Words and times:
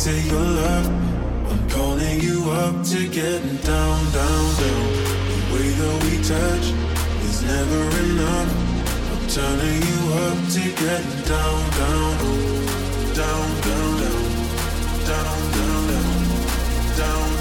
say 0.00 0.18
your 0.28 0.40
love. 0.40 0.86
I'm 1.50 1.68
calling 1.68 2.20
you 2.20 2.50
up 2.50 2.82
to 2.86 3.06
get 3.06 3.42
down, 3.62 3.98
down, 4.16 4.44
down. 4.60 4.84
The 5.30 5.40
way 5.52 5.68
that 5.80 5.96
we 6.04 6.14
touch 6.32 6.66
is 7.28 7.42
never 7.42 7.82
enough. 8.04 8.50
I'm 9.12 9.22
turning 9.28 9.80
you 9.90 10.00
up 10.24 10.38
to 10.56 10.64
get 10.84 11.04
down, 11.28 11.60
down, 11.80 12.16
down, 13.20 13.48
down, 13.68 13.90
down, 14.00 14.28
down, 15.10 15.38
down, 15.52 15.88
down. 15.90 16.96
down. 16.96 17.39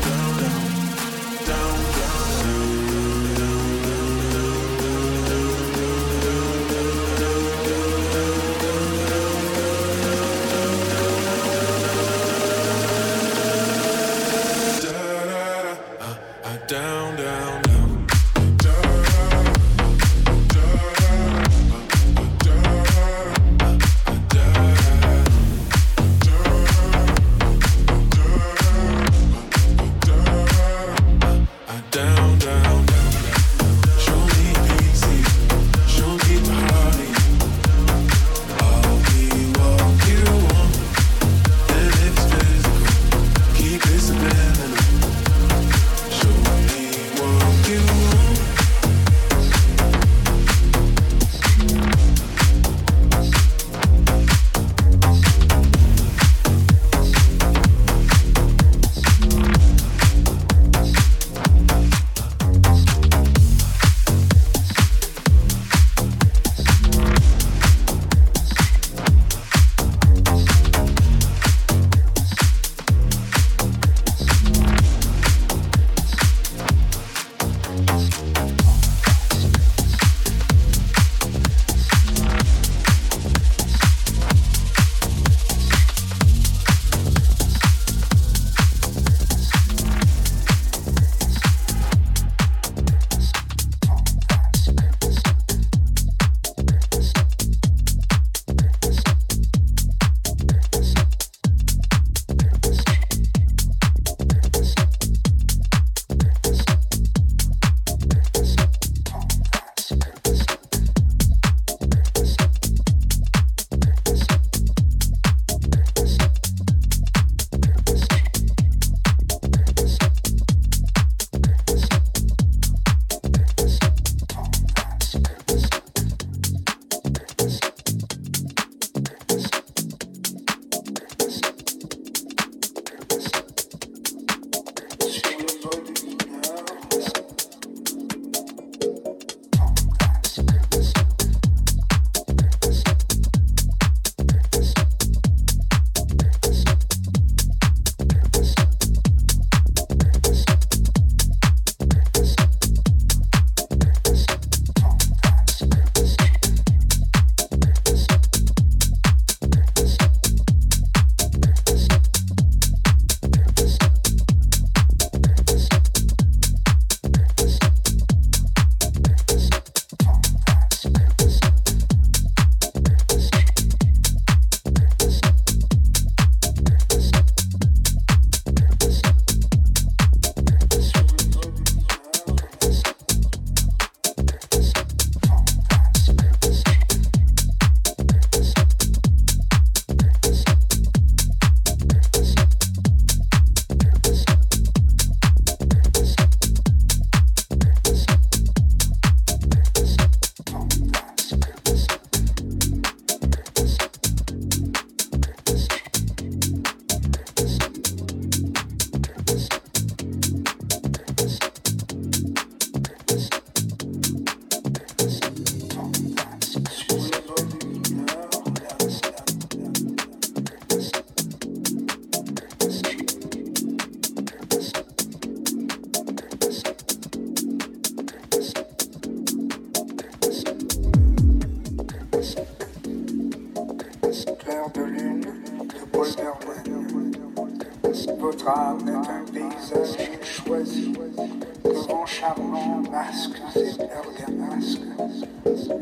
le 241.66 241.72
vent 241.72 242.06
charmant 242.06 242.82
masque 242.92 243.42
des 243.54 243.72
bergamasques, 243.78 244.82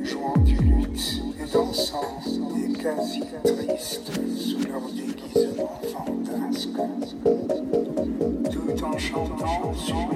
jouant 0.04 0.38
du 0.40 0.56
luxe 0.56 1.20
et 1.40 1.52
dansant 1.52 2.22
des 2.56 2.74
quasi 2.74 3.22
tristes 3.44 4.12
sous 4.38 4.68
leur 4.68 4.82
déguisement 4.92 5.80
fantasque, 5.94 6.70
tout 8.52 8.84
en 8.84 8.98
chantant 8.98 9.74
sous 9.74 10.07